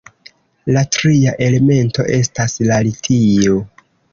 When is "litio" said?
2.89-3.61